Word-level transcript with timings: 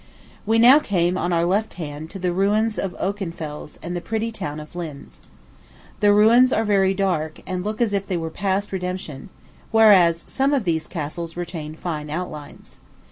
We 0.47 0.57
now 0.57 0.79
came, 0.79 1.15
on 1.15 1.31
our 1.31 1.45
left 1.45 1.75
hand, 1.75 2.09
to 2.09 2.17
the 2.17 2.33
ruins 2.33 2.79
of 2.79 2.95
Okenfels 2.99 3.77
and 3.83 3.95
the 3.95 4.01
pretty 4.01 4.31
town 4.31 4.59
of 4.59 4.75
Linz. 4.75 5.19
The 5.99 6.11
ruins 6.11 6.51
are 6.51 6.63
very 6.63 6.95
dark, 6.95 7.39
and 7.45 7.63
look 7.63 7.79
as 7.81 7.93
if 7.93 8.07
they 8.07 8.17
were 8.17 8.31
past 8.31 8.71
redemption; 8.71 9.29
whereas, 9.69 10.23
some 10.27 10.55
of 10.55 10.63
these 10.63 10.87
castles 10.87 11.37
retain 11.37 11.75
fine 11.75 12.09
outlines. 12.09 12.79